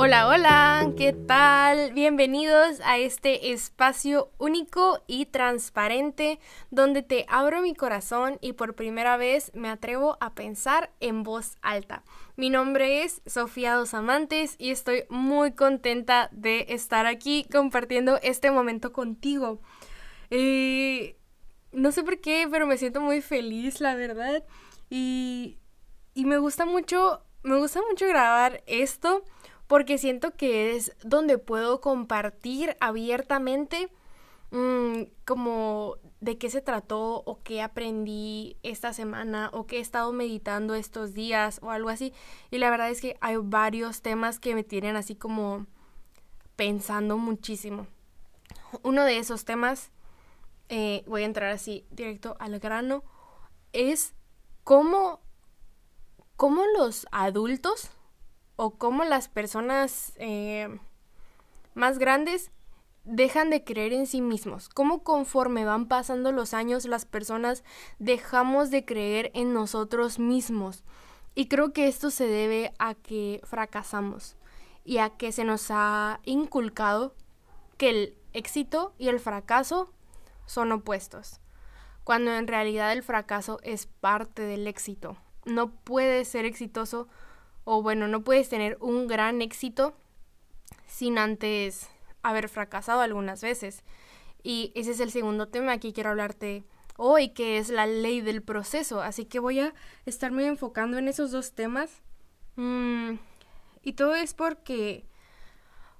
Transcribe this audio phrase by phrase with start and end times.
[0.00, 1.92] Hola, hola, ¿qué tal?
[1.92, 6.38] Bienvenidos a este espacio único y transparente
[6.70, 11.56] donde te abro mi corazón y por primera vez me atrevo a pensar en voz
[11.62, 12.04] alta.
[12.36, 18.52] Mi nombre es Sofía Dos Amantes y estoy muy contenta de estar aquí compartiendo este
[18.52, 19.60] momento contigo.
[20.30, 21.16] Eh,
[21.72, 24.44] no sé por qué, pero me siento muy feliz, la verdad.
[24.90, 25.58] Y,
[26.14, 29.24] y me gusta mucho, me gusta mucho grabar esto
[29.68, 33.90] porque siento que es donde puedo compartir abiertamente
[34.50, 40.12] mm, como de qué se trató o qué aprendí esta semana o qué he estado
[40.12, 42.14] meditando estos días o algo así.
[42.50, 45.66] Y la verdad es que hay varios temas que me tienen así como
[46.56, 47.86] pensando muchísimo.
[48.82, 49.90] Uno de esos temas,
[50.70, 53.04] eh, voy a entrar así directo al grano,
[53.74, 54.14] es
[54.64, 55.20] cómo,
[56.36, 57.90] cómo los adultos
[58.60, 60.68] o cómo las personas eh,
[61.74, 62.50] más grandes
[63.04, 67.62] dejan de creer en sí mismos, cómo conforme van pasando los años las personas
[68.00, 70.82] dejamos de creer en nosotros mismos.
[71.36, 74.36] Y creo que esto se debe a que fracasamos
[74.84, 77.14] y a que se nos ha inculcado
[77.76, 79.94] que el éxito y el fracaso
[80.46, 81.40] son opuestos,
[82.02, 85.16] cuando en realidad el fracaso es parte del éxito.
[85.44, 87.06] No puede ser exitoso
[87.70, 89.92] o bueno, no puedes tener un gran éxito
[90.86, 91.90] sin antes
[92.22, 93.84] haber fracasado algunas veces.
[94.42, 96.64] Y ese es el segundo tema que quiero hablarte
[96.96, 99.02] hoy, que es la ley del proceso.
[99.02, 99.74] Así que voy a
[100.06, 102.00] estarme enfocando en esos dos temas.
[102.56, 103.16] Mm,
[103.82, 105.04] y todo es porque,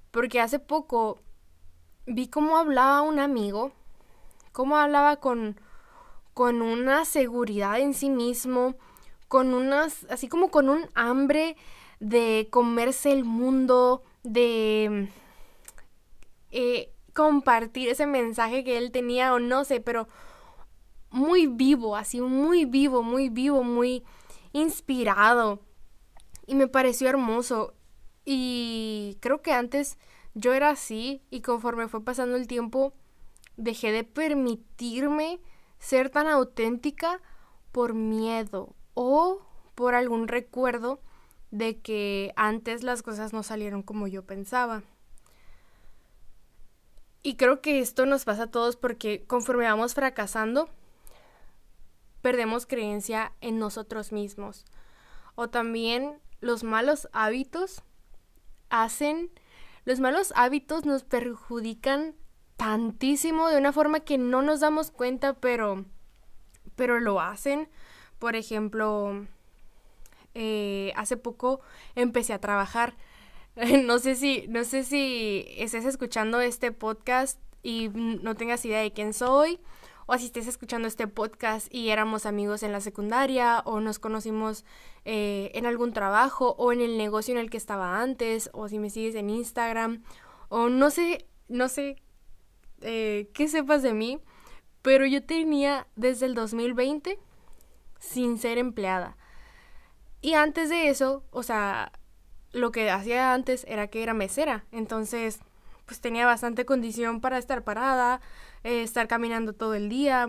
[0.09, 1.19] porque hace poco
[2.07, 3.73] vi cómo hablaba un amigo,
[4.53, 5.61] cómo hablaba con,
[6.33, 8.73] con una seguridad en sí mismo,
[9.29, 11.55] con unas, así como con un hambre
[12.01, 15.07] de comerse el mundo, de
[16.51, 20.09] eh, compartir ese mensaje que él tenía o no sé, pero
[21.11, 24.03] muy vivo, así muy vivo, muy vivo, muy
[24.51, 25.59] inspirado.
[26.45, 27.73] Y me pareció hermoso.
[28.25, 29.97] Y creo que antes
[30.33, 32.93] yo era así y conforme fue pasando el tiempo
[33.57, 35.39] dejé de permitirme
[35.79, 37.21] ser tan auténtica
[37.71, 39.39] por miedo, o
[39.75, 40.99] por algún recuerdo
[41.51, 44.83] de que antes las cosas no salieron como yo pensaba.
[47.23, 50.67] Y creo que esto nos pasa a todos porque conforme vamos fracasando,
[52.21, 54.65] perdemos creencia en nosotros mismos.
[55.35, 57.83] O también los malos hábitos
[58.69, 59.31] hacen,
[59.85, 62.15] los malos hábitos nos perjudican
[62.57, 65.85] tantísimo de una forma que no nos damos cuenta, pero,
[66.75, 67.69] pero lo hacen.
[68.19, 69.25] Por ejemplo,
[70.35, 71.61] eh, hace poco
[71.95, 72.95] empecé a trabajar.
[73.83, 78.91] no sé si, no sé si estés escuchando este podcast y no tengas idea de
[78.91, 79.59] quién soy,
[80.05, 84.65] o si estés escuchando este podcast y éramos amigos en la secundaria, o nos conocimos
[85.05, 88.79] eh, en algún trabajo, o en el negocio en el que estaba antes, o si
[88.79, 90.03] me sigues en Instagram,
[90.47, 91.97] o no sé, no sé
[92.81, 94.19] eh, qué sepas de mí,
[94.81, 97.19] pero yo tenía desde el 2020
[97.99, 99.17] sin ser empleada.
[100.21, 101.91] Y antes de eso, o sea,
[102.51, 104.65] lo que hacía antes era que era mesera.
[104.71, 105.39] Entonces,
[105.85, 108.21] pues tenía bastante condición para estar parada,
[108.63, 110.27] eh, estar caminando todo el día,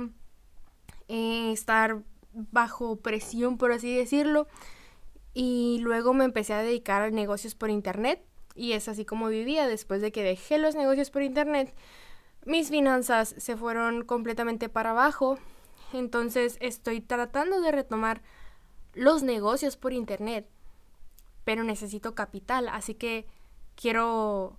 [1.09, 4.47] eh, estar bajo presión, por así decirlo.
[5.35, 8.25] Y luego me empecé a dedicar a negocios por internet.
[8.55, 11.75] Y es así como vivía después de que dejé los negocios por internet.
[12.45, 15.39] Mis finanzas se fueron completamente para abajo
[15.93, 18.23] entonces estoy tratando de retomar
[18.95, 20.49] los negocios por internet,
[21.45, 23.27] pero necesito capital, así que
[23.75, 24.59] quiero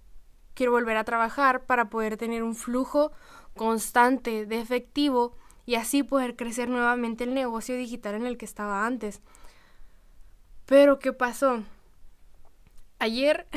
[0.53, 3.11] quiero volver a trabajar para poder tener un flujo
[3.55, 8.85] constante de efectivo y así poder crecer nuevamente el negocio digital en el que estaba
[8.85, 9.21] antes.
[10.65, 11.63] Pero ¿qué pasó?
[12.99, 13.47] Ayer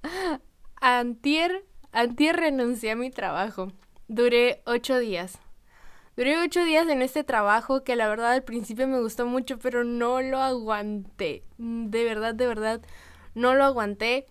[0.80, 1.62] antier
[1.92, 3.72] renuncié a mi trabajo.
[4.08, 5.38] Duré ocho días.
[6.18, 9.84] Duré ocho días en este trabajo que la verdad al principio me gustó mucho, pero
[9.84, 11.44] no lo aguanté.
[11.58, 12.80] De verdad, de verdad,
[13.36, 14.26] no lo aguanté.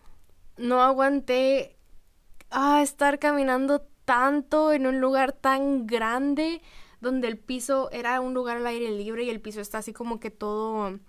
[0.58, 1.78] No aguanté
[2.50, 6.62] ah, estar caminando tanto en un lugar tan grande
[7.00, 10.20] donde el piso era un lugar al aire libre y el piso está así como
[10.20, 11.00] que todo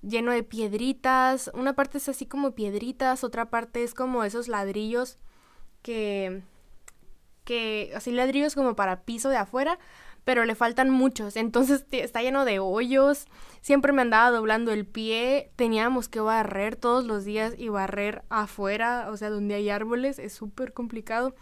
[0.00, 1.50] lleno de piedritas.
[1.54, 5.18] Una parte es así como piedritas, otra parte es como esos ladrillos
[5.82, 6.44] que
[7.50, 9.80] que así ladrillos como para piso de afuera,
[10.30, 13.26] pero le faltan muchos, entonces está lleno de hoyos,
[13.62, 19.08] siempre me andaba doblando el pie, teníamos que barrer todos los días y barrer afuera,
[19.10, 21.34] o sea, donde hay árboles, es súper complicado.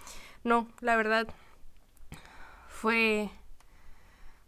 [0.43, 1.29] No, la verdad,
[2.67, 3.29] fue,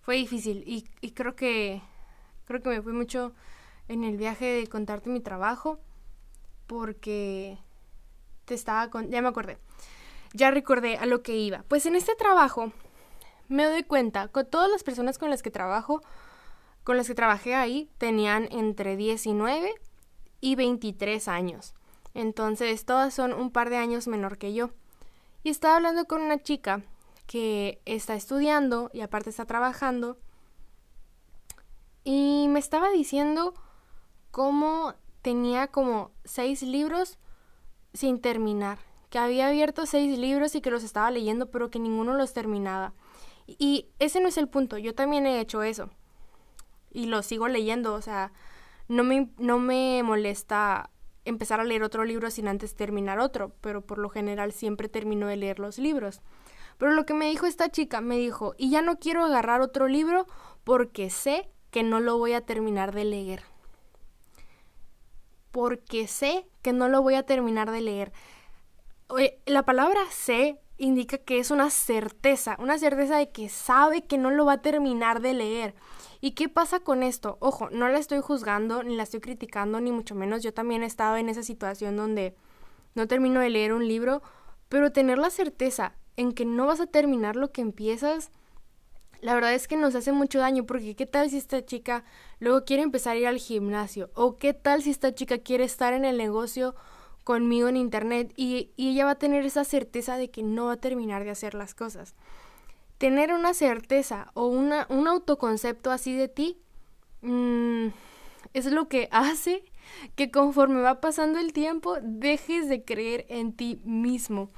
[0.01, 0.65] fue difícil.
[0.67, 1.83] Y, y creo que,
[2.47, 3.35] creo que me fui mucho
[3.89, 5.79] en el viaje de contarte mi trabajo,
[6.67, 7.59] porque
[8.47, 9.11] te estaba con...
[9.11, 9.59] ya me acordé,
[10.33, 11.63] ya recordé a lo que iba.
[11.69, 12.73] Pues en este trabajo
[13.51, 16.03] me doy cuenta, con todas las personas con las que trabajo,
[16.85, 19.75] con las que trabajé ahí, tenían entre 19
[20.41, 21.75] y 23 años.
[22.15, 24.71] Entonces, todas son un par de años menor que yo.
[25.43, 26.83] Y estaba hablando con una chica
[27.27, 30.17] que está estudiando y aparte está trabajando.
[32.05, 33.55] Y me estaba diciendo
[34.31, 37.19] cómo tenía como seis libros
[37.95, 38.79] sin terminar.
[39.11, 42.95] Que había abierto seis libros y que los estaba leyendo, pero que ninguno los terminaba.
[43.59, 45.91] Y ese no es el punto, yo también he hecho eso.
[46.93, 48.33] Y lo sigo leyendo, o sea,
[48.89, 50.91] no me, no me molesta
[51.25, 55.27] empezar a leer otro libro sin antes terminar otro, pero por lo general siempre termino
[55.27, 56.21] de leer los libros.
[56.79, 59.87] Pero lo que me dijo esta chica, me dijo, y ya no quiero agarrar otro
[59.87, 60.27] libro
[60.65, 63.43] porque sé que no lo voy a terminar de leer.
[65.51, 68.13] Porque sé que no lo voy a terminar de leer.
[69.47, 74.31] la palabra sé indica que es una certeza, una certeza de que sabe que no
[74.31, 75.75] lo va a terminar de leer.
[76.21, 77.37] ¿Y qué pasa con esto?
[77.41, 80.43] Ojo, no la estoy juzgando, ni la estoy criticando, ni mucho menos.
[80.43, 82.35] Yo también he estado en esa situación donde
[82.95, 84.23] no termino de leer un libro,
[84.69, 88.31] pero tener la certeza en que no vas a terminar lo que empiezas,
[89.21, 92.05] la verdad es que nos hace mucho daño, porque qué tal si esta chica
[92.39, 95.93] luego quiere empezar a ir al gimnasio, o qué tal si esta chica quiere estar
[95.93, 96.75] en el negocio
[97.25, 100.81] conmigo en internet y, ella va a tener esa certeza de que no va a
[100.81, 102.15] terminar de hacer las cosas.
[102.99, 106.59] Tener una certeza o una, un autoconcepto así de ti
[107.23, 107.89] mm,
[108.53, 109.65] es lo que hace
[110.17, 114.51] que conforme va pasando el tiempo dejes de creer en ti mismo.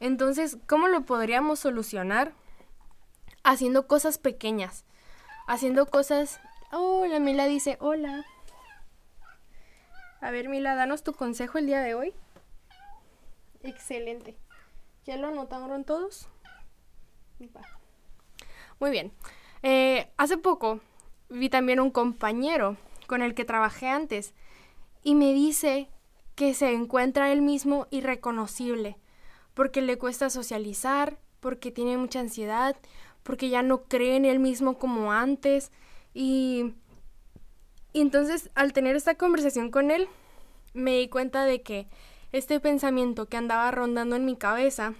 [0.00, 2.34] Entonces, ¿cómo lo podríamos solucionar?
[3.42, 4.84] Haciendo cosas pequeñas,
[5.46, 6.40] haciendo cosas...
[6.72, 8.26] Hola, Mila dice, hola.
[10.20, 12.14] A ver, Mila, danos tu consejo el día de hoy.
[13.62, 14.36] Excelente.
[15.04, 16.28] ¿Ya lo anotaron todos?
[18.80, 19.12] Muy bien.
[19.62, 20.80] Eh, hace poco
[21.28, 22.76] vi también un compañero
[23.06, 24.34] con el que trabajé antes
[25.02, 25.88] y me dice
[26.34, 28.96] que se encuentra él mismo irreconocible
[29.54, 32.76] porque le cuesta socializar, porque tiene mucha ansiedad,
[33.22, 35.72] porque ya no cree en él mismo como antes
[36.12, 36.74] y
[37.96, 40.06] y entonces al tener esta conversación con él,
[40.74, 41.88] me di cuenta de que
[42.30, 44.92] este pensamiento que andaba rondando en mi cabeza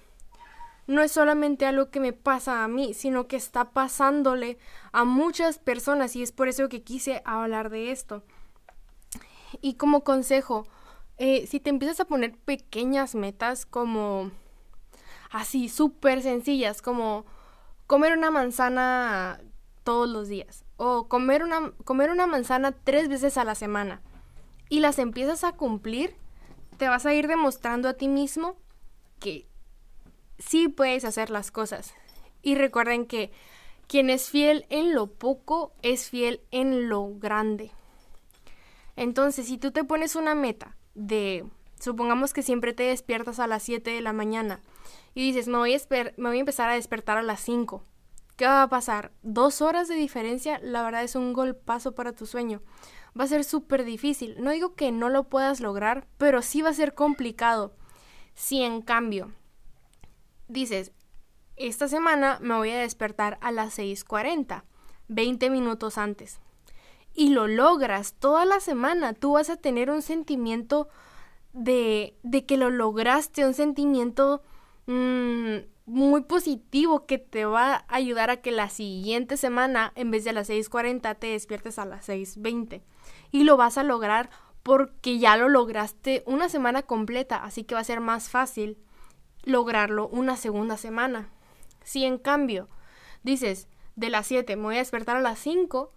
[0.87, 4.57] no es solamente algo que me pasa a mí, sino que está pasándole
[4.93, 8.23] a muchas personas y es por eso que quise hablar de esto.
[9.61, 10.67] Y como consejo,
[11.19, 14.31] eh, si te empiezas a poner pequeñas metas como
[15.31, 17.27] así, súper sencillas, como
[17.87, 19.43] comer una manzana
[19.85, 24.03] todos los días o comer una, comer una manzana tres veces a la semana
[24.69, 26.17] y las empiezas a cumplir,
[26.77, 28.57] te vas a ir demostrando a ti mismo
[29.21, 29.47] que
[30.39, 31.95] sí puedes hacer las cosas.
[32.43, 33.31] Y recuerden que
[33.87, 37.71] quien es fiel en lo poco es fiel en lo grande.
[38.97, 41.45] Entonces, si tú te pones una meta de,
[41.79, 44.61] supongamos que siempre te despiertas a las 7 de la mañana
[45.15, 45.79] y dices, me voy a,
[46.17, 47.85] me voy a empezar a despertar a las 5
[48.37, 49.13] ¿Qué va a pasar?
[49.23, 52.61] Dos horas de diferencia, la verdad es un golpazo para tu sueño.
[53.19, 54.37] Va a ser súper difícil.
[54.39, 57.75] No digo que no lo puedas lograr, pero sí va a ser complicado.
[58.35, 59.33] Si en cambio
[60.49, 60.93] dices,
[61.57, 64.65] esta semana me voy a despertar a las 6.40,
[65.09, 66.39] 20 minutos antes,
[67.15, 70.89] y lo logras toda la semana, tú vas a tener un sentimiento
[71.55, 74.43] de, de que lo lograste, un sentimiento...
[74.85, 80.25] Mmm, muy positivo que te va a ayudar a que la siguiente semana, en vez
[80.25, 82.83] de a las 6.40, te despiertes a las 6.20.
[83.31, 84.29] Y lo vas a lograr
[84.65, 88.79] porque ya lo lograste una semana completa, así que va a ser más fácil
[89.45, 91.31] lograrlo una segunda semana.
[91.85, 92.69] Si en cambio
[93.23, 95.93] dices, de las 7 me voy a despertar a las 5,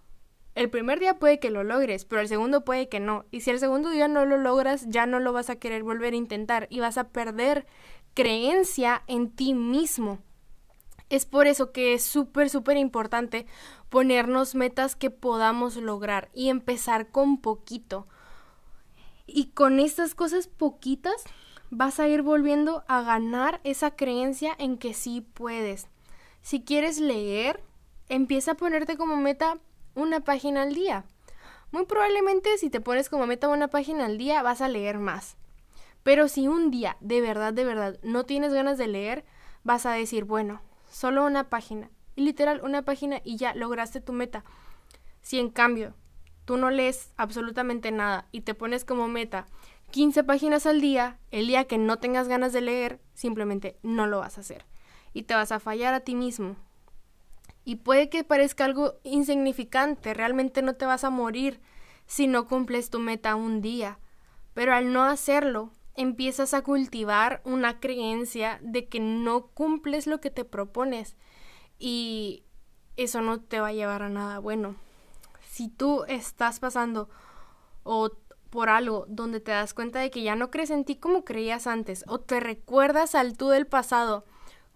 [0.53, 3.25] el primer día puede que lo logres, pero el segundo puede que no.
[3.31, 6.13] Y si el segundo día no lo logras, ya no lo vas a querer volver
[6.13, 7.65] a intentar y vas a perder
[8.19, 10.19] creencia en ti mismo.
[11.09, 13.45] Es por eso que es súper, súper importante
[13.87, 18.09] ponernos metas que podamos lograr y empezar con poquito.
[19.25, 21.23] Y con estas cosas poquitas
[21.69, 25.87] vas a ir volviendo a ganar esa creencia en que sí puedes.
[26.41, 27.63] Si quieres leer,
[28.09, 29.59] empieza a ponerte como meta
[29.95, 31.05] una página al día.
[31.71, 35.37] Muy probablemente si te pones como meta una página al día vas a leer más.
[36.03, 39.25] Pero si un día de verdad, de verdad no tienes ganas de leer,
[39.63, 41.89] vas a decir, bueno, solo una página.
[42.15, 44.43] Y literal, una página y ya lograste tu meta.
[45.21, 45.93] Si en cambio
[46.45, 49.45] tú no lees absolutamente nada y te pones como meta
[49.91, 54.19] 15 páginas al día, el día que no tengas ganas de leer, simplemente no lo
[54.19, 54.65] vas a hacer.
[55.13, 56.55] Y te vas a fallar a ti mismo.
[57.65, 61.59] Y puede que parezca algo insignificante, realmente no te vas a morir
[62.05, 63.99] si no cumples tu meta un día.
[64.53, 70.31] Pero al no hacerlo, empiezas a cultivar una creencia de que no cumples lo que
[70.31, 71.15] te propones.
[71.77, 72.43] Y
[72.97, 74.75] eso no te va a llevar a nada bueno
[75.49, 77.09] si tú estás pasando
[77.83, 78.11] o
[78.49, 81.67] por algo donde te das cuenta de que ya no crees en ti como creías
[81.67, 84.23] antes o te recuerdas al tú del pasado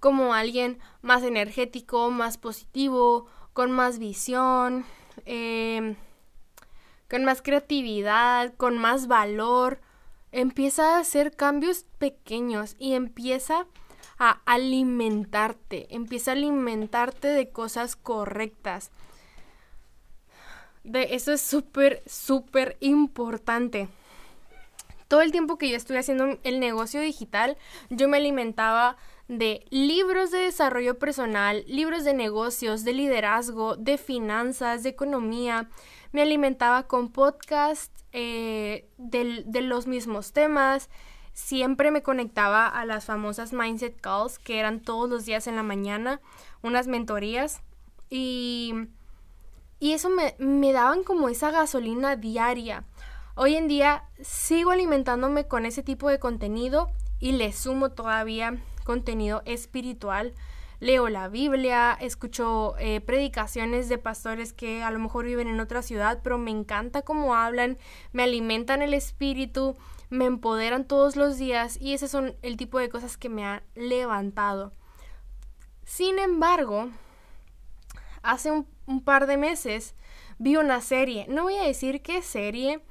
[0.02, 4.84] como alguien más energético, más positivo, con más visión,
[5.24, 5.96] em,
[7.10, 9.80] con más creatividad, con más valor,
[10.34, 13.68] empieza a hacer cambios pequeños y empieza
[14.18, 18.92] a alimentarte, empieza a alimentarte de cosas correctas.
[20.84, 23.88] De eso es súper, súper importante.
[25.08, 27.56] Todo el tiempo que yo estuve haciendo el negocio digital,
[27.90, 28.98] yo me alimentaba
[29.28, 35.70] de libros de desarrollo personal, libros de negocios, de liderazgo, de finanzas, de economía.
[36.12, 40.90] Me alimentaba con podcasts eh, de, los mismos temas.
[41.34, 45.64] Siempre me conectaba a las famosas Mindset Calls, que eran todos los días en la
[45.64, 46.22] mañana,
[46.62, 47.62] unas mentorías.
[48.10, 48.74] Y
[49.84, 52.86] y eso me, me daban como esa gasolina diaria.
[53.36, 56.90] Hoy en día sigo alimentándome con ese tipo de contenido
[57.20, 60.36] y le sumo todavía contenido espiritual.
[60.84, 65.82] Leo la Biblia, escucho eh, predicaciones de pastores que a lo mejor viven en otra
[65.82, 67.78] ciudad, pero me encanta cómo hablan,
[68.12, 69.78] me alimentan el espíritu,
[70.10, 73.64] me empoderan todos los días y ese son el tipo de cosas que me han
[73.76, 74.74] levantado.
[75.86, 76.90] Sin embargo,
[78.22, 79.96] hace un par de meses
[80.38, 82.82] vi una serie, no voy a decir qué serie,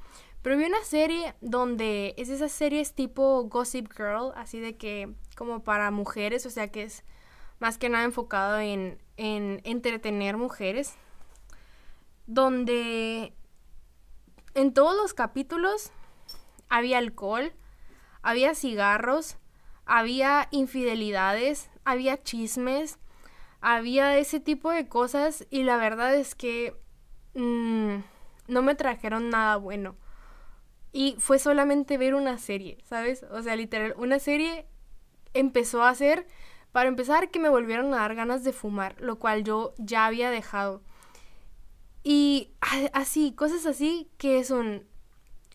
[0.41, 5.63] pero vi una serie donde es esas series tipo Gossip Girl, así de que como
[5.63, 7.03] para mujeres, o sea que es
[7.63, 10.95] más que nada enfocado en, en entretener mujeres,
[12.27, 13.31] donde
[14.53, 15.93] en todos los capítulos
[16.67, 17.53] había alcohol,
[18.21, 19.37] había cigarros,
[19.85, 22.99] había infidelidades, había chismes,
[23.61, 26.75] había ese tipo de cosas y la verdad es que
[27.33, 27.99] mm,
[28.49, 29.95] no me trajeron nada bueno.
[30.91, 33.23] Y fue solamente ver una serie, ¿sabes?
[33.31, 34.67] O sea, literal, una serie
[35.33, 36.27] empezó a hacer,
[36.73, 40.31] para empezar, que me volvieron a dar ganas de fumar, lo cual yo ya había
[40.31, 40.81] dejado.
[42.03, 42.51] Y
[42.91, 44.83] así, cosas así que son,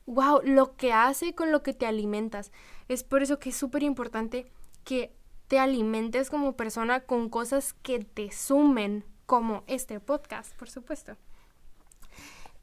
[0.06, 2.52] wow, lo que hace con lo que te alimentas.
[2.88, 4.50] Es por eso que es súper importante
[4.84, 5.12] que
[5.48, 11.16] te alimentes como persona con cosas que te sumen, como este podcast, por supuesto.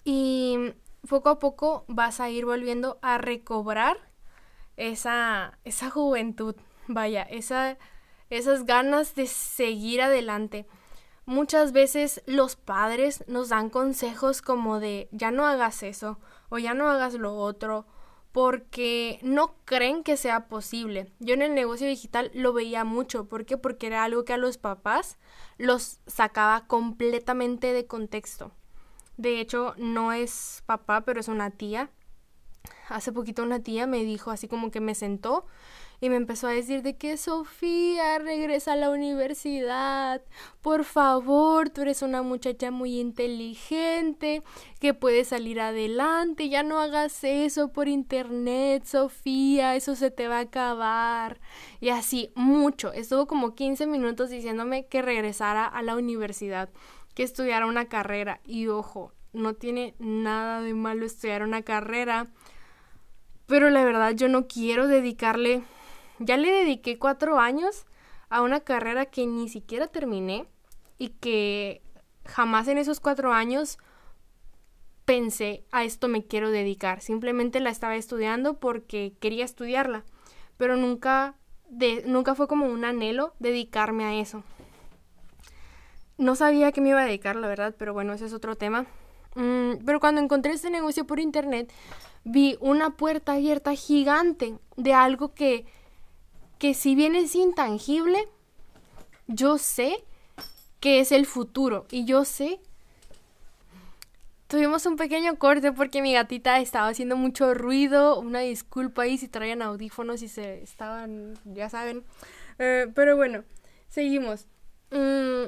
[0.05, 0.73] Y
[1.09, 3.97] poco a poco vas a ir volviendo a recobrar
[4.77, 6.55] esa, esa juventud,
[6.87, 7.77] vaya, esa,
[8.29, 10.65] esas ganas de seguir adelante.
[11.25, 16.73] Muchas veces los padres nos dan consejos como de ya no hagas eso o ya
[16.73, 17.87] no hagas lo otro
[18.31, 21.09] porque no creen que sea posible.
[21.19, 23.29] Yo en el negocio digital lo veía mucho.
[23.29, 23.57] ¿Por qué?
[23.57, 25.17] Porque era algo que a los papás
[25.57, 28.51] los sacaba completamente de contexto.
[29.15, 31.89] De hecho, no es papá, pero es una tía.
[32.89, 35.45] Hace poquito una tía me dijo así como que me sentó
[36.05, 40.21] y me empezó a decir de que Sofía regresa a la universidad.
[40.61, 44.43] Por favor, tú eres una muchacha muy inteligente
[44.79, 46.47] que puede salir adelante.
[46.47, 51.39] Ya no hagas eso por internet, Sofía, eso se te va a acabar.
[51.79, 52.93] Y así, mucho.
[52.93, 56.69] Estuvo como 15 minutos diciéndome que regresara a la universidad,
[57.15, 58.41] que estudiara una carrera.
[58.45, 62.27] Y ojo, no tiene nada de malo estudiar una carrera.
[63.47, 65.63] Pero la verdad yo no quiero dedicarle
[66.19, 67.85] ya le dediqué cuatro años
[68.29, 70.45] a una carrera que ni siquiera terminé
[70.97, 71.81] y que
[72.25, 73.77] jamás en esos cuatro años
[75.05, 77.01] pensé a esto me quiero dedicar.
[77.01, 80.03] Simplemente la estaba estudiando porque quería estudiarla,
[80.57, 81.35] pero nunca,
[81.69, 84.43] de, nunca fue como un anhelo dedicarme a eso.
[86.17, 88.85] No sabía que me iba a dedicar, la verdad, pero bueno, ese es otro tema.
[89.35, 91.71] Mm, pero cuando encontré este negocio por internet,
[92.23, 95.65] vi una puerta abierta gigante de algo que
[96.59, 98.27] que si bien es intangible,
[99.27, 100.03] yo sé
[100.79, 101.85] que es el futuro.
[101.91, 102.59] Y yo sé
[104.47, 108.19] Tuvimos un pequeño corte porque mi gatita estaba haciendo mucho ruido.
[108.19, 112.03] Una disculpa ahí si traían audífonos y se estaban, ya saben.
[112.59, 113.43] Eh, pero bueno,
[113.89, 114.45] seguimos.
[114.91, 115.47] Mm,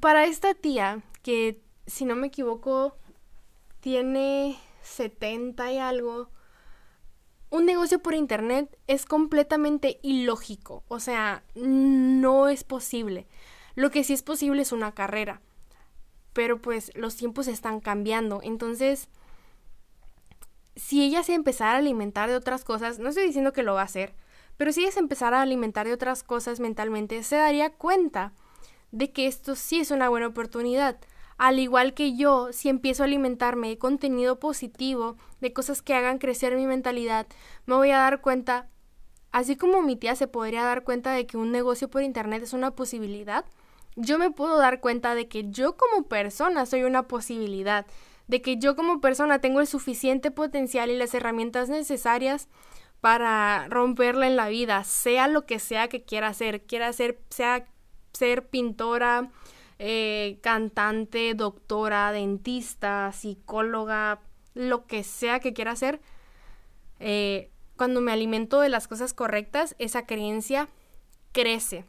[0.00, 2.96] para esta tía, que si no me equivoco,
[3.78, 6.30] tiene 70 y algo,
[7.54, 10.82] un negocio por internet es completamente ilógico.
[10.88, 13.26] O sea, no es posible.
[13.74, 15.40] Lo que sí es posible es una carrera
[16.34, 18.40] pero pues los tiempos están cambiando.
[18.42, 19.08] Entonces,
[20.76, 23.80] si ella se empezara a alimentar de otras cosas, no estoy diciendo que lo va
[23.80, 24.14] a hacer,
[24.58, 28.32] pero si ella se empezara a alimentar de otras cosas mentalmente, se daría cuenta
[28.90, 30.98] de que esto sí es una buena oportunidad.
[31.36, 36.18] Al igual que yo, si empiezo a alimentarme de contenido positivo, de cosas que hagan
[36.18, 37.26] crecer mi mentalidad,
[37.66, 38.68] me voy a dar cuenta,
[39.32, 42.52] así como mi tía se podría dar cuenta de que un negocio por internet es
[42.52, 43.44] una posibilidad,
[43.96, 47.86] yo me puedo dar cuenta de que yo como persona soy una posibilidad,
[48.26, 52.48] de que yo como persona tengo el suficiente potencial y las herramientas necesarias
[53.00, 57.66] para romperla en la vida, sea lo que sea que quiera hacer, quiera ser, sea
[58.12, 59.30] ser pintora,
[59.78, 64.20] eh, cantante, doctora, dentista, psicóloga,
[64.54, 66.00] lo que sea que quiera hacer,
[67.00, 70.68] eh, cuando me alimento de las cosas correctas, esa creencia
[71.32, 71.84] crece.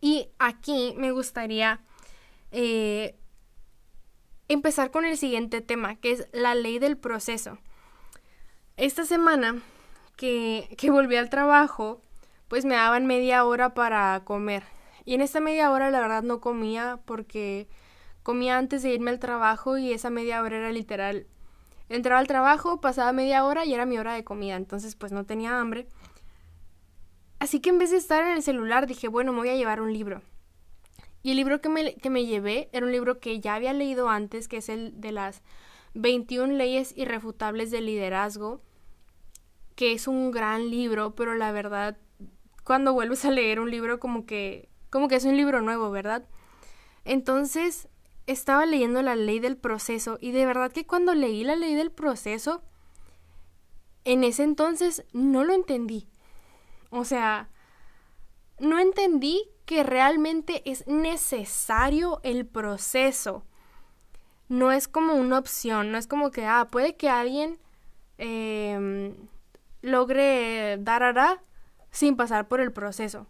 [0.00, 1.80] Y aquí me gustaría
[2.50, 3.16] eh,
[4.48, 7.58] empezar con el siguiente tema, que es la ley del proceso.
[8.76, 9.60] Esta semana
[10.16, 12.00] que, que volví al trabajo,
[12.48, 14.64] pues me daban media hora para comer.
[15.04, 17.68] Y en esta media hora la verdad no comía porque
[18.22, 21.26] comía antes de irme al trabajo y esa media hora era literal.
[21.88, 25.24] Entraba al trabajo, pasaba media hora y era mi hora de comida, entonces pues no
[25.24, 25.88] tenía hambre.
[27.40, 29.80] Así que en vez de estar en el celular dije, bueno, me voy a llevar
[29.80, 30.22] un libro.
[31.22, 34.08] Y el libro que me, que me llevé era un libro que ya había leído
[34.08, 35.42] antes, que es el de las
[35.94, 38.60] 21 leyes irrefutables del liderazgo,
[39.74, 41.96] que es un gran libro, pero la verdad,
[42.64, 46.24] cuando vuelves a leer un libro como que, como que es un libro nuevo, ¿verdad?
[47.04, 47.88] Entonces,
[48.26, 51.90] estaba leyendo la ley del proceso y de verdad que cuando leí la ley del
[51.90, 52.62] proceso,
[54.04, 56.08] en ese entonces no lo entendí.
[56.90, 57.48] O sea,
[58.58, 63.44] no entendí que realmente es necesario el proceso.
[64.48, 67.58] No es como una opción, no es como que, ah, puede que alguien
[68.18, 69.14] eh,
[69.82, 71.40] logre dar
[71.90, 73.26] sin pasar por el proceso.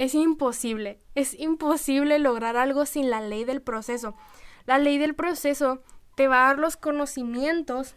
[0.00, 4.14] Es imposible, es imposible lograr algo sin la ley del proceso.
[4.64, 5.82] La ley del proceso
[6.14, 7.96] te va a dar los conocimientos,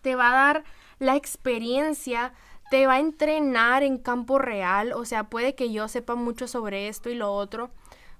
[0.00, 0.64] te va a dar
[1.00, 2.34] la experiencia,
[2.70, 6.86] te va a entrenar en campo real, o sea, puede que yo sepa mucho sobre
[6.86, 7.72] esto y lo otro,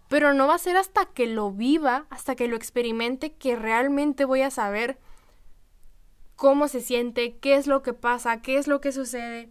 [0.09, 4.25] pero no va a ser hasta que lo viva, hasta que lo experimente, que realmente
[4.25, 4.99] voy a saber
[6.35, 9.51] cómo se siente, qué es lo que pasa, qué es lo que sucede.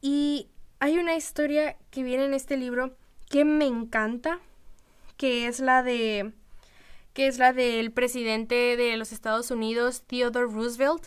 [0.00, 0.48] Y
[0.84, 2.94] hay una historia que viene en este libro
[3.30, 4.40] que me encanta,
[5.16, 6.34] que es la de
[7.14, 11.06] que es la del presidente de los Estados Unidos, Theodore Roosevelt.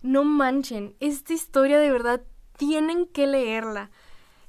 [0.00, 2.22] No manchen, esta historia de verdad
[2.56, 3.90] tienen que leerla.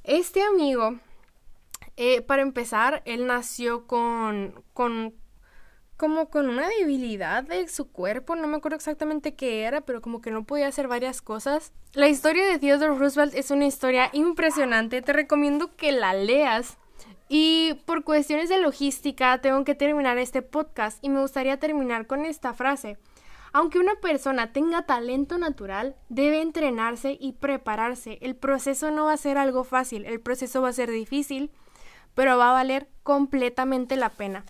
[0.02, 0.98] Este amigo,
[1.98, 5.12] eh, para empezar, él nació con, con,
[5.96, 10.20] como con una debilidad de su cuerpo, no me acuerdo exactamente qué era, pero como
[10.20, 11.72] que no podía hacer varias cosas.
[11.92, 16.76] La historia de Theodore Roosevelt es una historia impresionante, te recomiendo que la leas.
[17.28, 22.26] Y por cuestiones de logística tengo que terminar este podcast y me gustaría terminar con
[22.26, 22.98] esta frase.
[23.52, 28.18] Aunque una persona tenga talento natural, debe entrenarse y prepararse.
[28.20, 31.52] El proceso no va a ser algo fácil, el proceso va a ser difícil,
[32.14, 34.44] pero va a valer completamente la pena.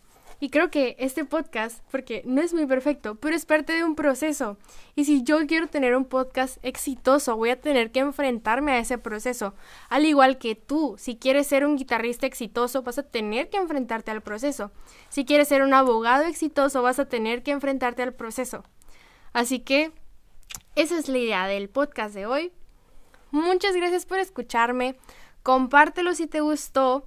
[0.44, 3.94] Y creo que este podcast, porque no es muy perfecto, pero es parte de un
[3.94, 4.58] proceso.
[4.94, 8.98] Y si yo quiero tener un podcast exitoso, voy a tener que enfrentarme a ese
[8.98, 9.54] proceso.
[9.88, 14.10] Al igual que tú, si quieres ser un guitarrista exitoso, vas a tener que enfrentarte
[14.10, 14.70] al proceso.
[15.08, 18.64] Si quieres ser un abogado exitoso, vas a tener que enfrentarte al proceso.
[19.32, 19.92] Así que
[20.74, 22.52] esa es la idea del podcast de hoy.
[23.30, 24.98] Muchas gracias por escucharme.
[25.42, 27.06] Compártelo si te gustó